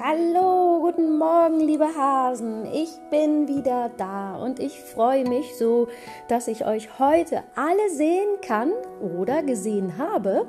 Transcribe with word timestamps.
Hallo, 0.00 0.80
guten 0.80 1.18
Morgen, 1.18 1.60
liebe 1.60 1.86
Hasen. 1.86 2.66
Ich 2.66 2.90
bin 3.10 3.46
wieder 3.46 3.92
da 3.96 4.34
und 4.34 4.58
ich 4.58 4.80
freue 4.80 5.24
mich 5.24 5.56
so, 5.56 5.86
dass 6.26 6.48
ich 6.48 6.66
euch 6.66 6.98
heute 6.98 7.44
alle 7.54 7.90
sehen 7.90 8.40
kann 8.44 8.72
oder 9.00 9.44
gesehen 9.44 9.96
habe, 9.96 10.46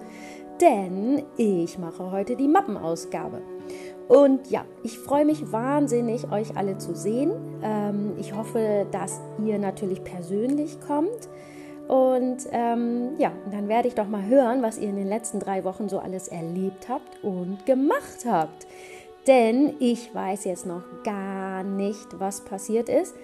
denn 0.59 1.21
ich 1.37 1.77
mache 1.77 2.11
heute 2.11 2.35
die 2.35 2.47
Mappenausgabe. 2.47 3.43
Und 4.07 4.49
ja, 4.49 4.65
ich 4.81 4.97
freue 4.97 5.25
mich 5.25 5.51
wahnsinnig, 5.51 6.31
euch 6.31 6.57
alle 6.57 6.79
zu 6.79 6.95
sehen. 6.95 7.31
Ähm, 7.61 8.13
ich 8.17 8.33
hoffe, 8.33 8.87
dass 8.89 9.21
ihr 9.45 9.59
natürlich 9.59 10.03
persönlich 10.03 10.79
kommt. 10.81 11.29
Und 11.87 12.47
ähm, 12.51 13.11
ja, 13.19 13.31
dann 13.51 13.67
werde 13.67 13.87
ich 13.87 13.93
doch 13.93 14.07
mal 14.07 14.25
hören, 14.25 14.63
was 14.63 14.79
ihr 14.79 14.89
in 14.89 14.95
den 14.95 15.07
letzten 15.07 15.39
drei 15.39 15.63
Wochen 15.63 15.87
so 15.87 15.99
alles 15.99 16.29
erlebt 16.29 16.89
habt 16.89 17.23
und 17.23 17.63
gemacht 17.67 18.25
habt. 18.25 18.64
Denn 19.27 19.73
ich 19.79 20.13
weiß 20.13 20.45
jetzt 20.45 20.65
noch 20.65 20.83
gar 21.03 21.63
nicht, 21.63 22.19
was 22.19 22.41
passiert 22.41 22.89
ist. 22.89 23.15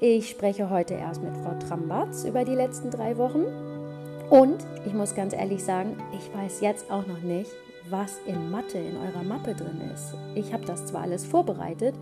Ich 0.00 0.30
spreche 0.30 0.70
heute 0.70 0.94
erst 0.94 1.22
mit 1.22 1.36
Frau 1.36 1.54
Trambatz 1.58 2.24
über 2.24 2.44
die 2.44 2.54
letzten 2.54 2.90
drei 2.90 3.16
Wochen. 3.18 3.44
Und 4.30 4.58
ich 4.86 4.92
muss 4.92 5.16
ganz 5.16 5.32
ehrlich 5.32 5.64
sagen, 5.64 5.96
ich 6.16 6.32
weiß 6.32 6.60
jetzt 6.60 6.90
auch 6.90 7.06
noch 7.06 7.22
nicht, 7.22 7.50
was 7.90 8.20
in 8.26 8.50
Mathe 8.50 8.78
in 8.78 8.96
eurer 8.96 9.24
Mappe 9.24 9.54
drin 9.54 9.80
ist. 9.92 10.14
Ich 10.34 10.52
habe 10.52 10.64
das 10.64 10.86
zwar 10.86 11.02
alles 11.02 11.24
vorbereitet, 11.24 11.94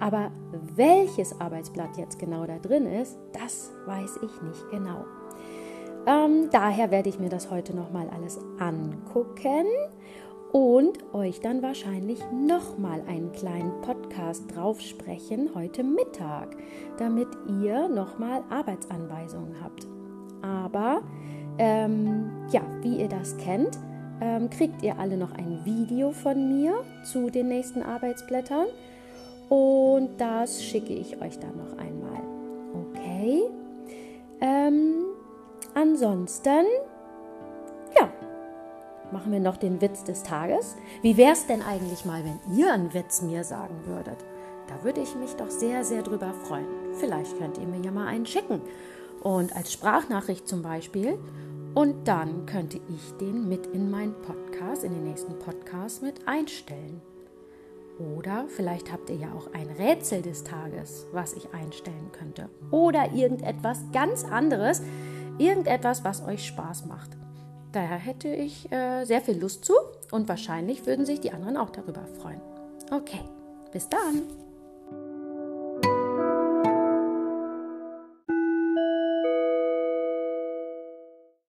aber 0.00 0.32
welches 0.74 1.38
Arbeitsblatt 1.40 1.96
jetzt 1.98 2.18
genau 2.18 2.46
da 2.46 2.58
drin 2.58 2.86
ist, 2.86 3.16
das 3.32 3.70
weiß 3.86 4.16
ich 4.22 4.42
nicht 4.42 4.70
genau. 4.70 5.04
Ähm, 6.06 6.48
daher 6.50 6.90
werde 6.90 7.10
ich 7.10 7.18
mir 7.18 7.28
das 7.28 7.50
heute 7.50 7.76
nochmal 7.76 8.08
alles 8.08 8.40
angucken 8.58 9.66
und 10.52 10.98
euch 11.12 11.40
dann 11.40 11.62
wahrscheinlich 11.62 12.20
nochmal 12.32 13.02
einen 13.06 13.32
kleinen 13.32 13.80
Podcast 13.82 14.44
drauf 14.54 14.80
sprechen 14.80 15.50
heute 15.54 15.82
Mittag, 15.82 16.56
damit 16.98 17.28
ihr 17.62 17.88
nochmal 17.88 18.42
Arbeitsanweisungen 18.48 19.56
habt. 19.62 19.86
Aber 20.42 21.02
ähm, 21.58 22.30
ja, 22.50 22.62
wie 22.82 23.00
ihr 23.00 23.08
das 23.08 23.36
kennt, 23.36 23.78
ähm, 24.20 24.48
kriegt 24.50 24.82
ihr 24.82 24.98
alle 24.98 25.16
noch 25.16 25.32
ein 25.32 25.60
Video 25.64 26.12
von 26.12 26.48
mir 26.48 26.82
zu 27.04 27.30
den 27.30 27.48
nächsten 27.48 27.82
Arbeitsblättern 27.82 28.66
und 29.48 30.10
das 30.18 30.62
schicke 30.62 30.92
ich 30.92 31.20
euch 31.20 31.38
dann 31.38 31.56
noch 31.56 31.78
einmal. 31.78 32.22
Okay? 32.90 33.42
Ähm, 34.40 35.04
ansonsten, 35.74 36.64
ja, 37.98 38.08
machen 39.12 39.32
wir 39.32 39.40
noch 39.40 39.56
den 39.56 39.80
Witz 39.80 40.04
des 40.04 40.22
Tages. 40.22 40.76
Wie 41.02 41.16
wäre 41.16 41.32
es 41.32 41.46
denn 41.46 41.62
eigentlich 41.62 42.04
mal, 42.04 42.22
wenn 42.24 42.56
ihr 42.56 42.72
einen 42.72 42.94
Witz 42.94 43.22
mir 43.22 43.44
sagen 43.44 43.74
würdet? 43.86 44.24
Da 44.68 44.84
würde 44.84 45.00
ich 45.00 45.14
mich 45.16 45.34
doch 45.36 45.50
sehr, 45.50 45.84
sehr 45.84 46.02
drüber 46.02 46.32
freuen. 46.32 46.66
Vielleicht 46.98 47.38
könnt 47.38 47.58
ihr 47.58 47.66
mir 47.66 47.80
ja 47.80 47.90
mal 47.90 48.06
einen 48.06 48.26
schicken. 48.26 48.60
Und 49.22 49.56
als 49.56 49.72
Sprachnachricht 49.72 50.46
zum 50.46 50.62
Beispiel. 50.62 51.18
Und 51.74 52.08
dann 52.08 52.46
könnte 52.46 52.80
ich 52.88 53.12
den 53.18 53.48
mit 53.48 53.66
in 53.68 53.90
meinen 53.90 54.14
Podcast, 54.22 54.84
in 54.84 54.92
den 54.92 55.04
nächsten 55.04 55.38
Podcast 55.38 56.02
mit 56.02 56.26
einstellen. 56.26 57.00
Oder 57.98 58.44
vielleicht 58.48 58.92
habt 58.92 59.10
ihr 59.10 59.16
ja 59.16 59.32
auch 59.32 59.52
ein 59.52 59.68
Rätsel 59.70 60.22
des 60.22 60.44
Tages, 60.44 61.06
was 61.12 61.32
ich 61.34 61.52
einstellen 61.52 62.10
könnte. 62.12 62.48
Oder 62.70 63.12
irgendetwas 63.12 63.80
ganz 63.92 64.24
anderes, 64.24 64.82
irgendetwas, 65.38 66.04
was 66.04 66.24
euch 66.24 66.46
Spaß 66.46 66.86
macht. 66.86 67.16
Daher 67.72 67.98
hätte 67.98 68.28
ich 68.28 68.70
äh, 68.72 69.04
sehr 69.04 69.20
viel 69.20 69.38
Lust 69.38 69.64
zu 69.64 69.74
und 70.10 70.28
wahrscheinlich 70.28 70.86
würden 70.86 71.04
sich 71.04 71.20
die 71.20 71.32
anderen 71.32 71.56
auch 71.56 71.70
darüber 71.70 72.06
freuen. 72.20 72.40
Okay, 72.90 73.20
bis 73.72 73.88
dann. 73.88 74.47